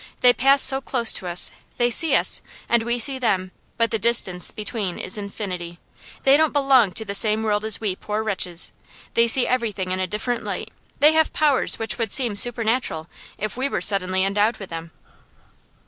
[0.21, 3.99] They pass so close to us; they see us, and we see them; but the
[3.99, 5.77] distance between is infinity.
[6.23, 8.71] They don't belong to the same world as we poor wretches.
[9.13, 13.55] They see everything in a different light; they have powers which would seem supernatural if
[13.57, 14.89] we were suddenly endowed with them.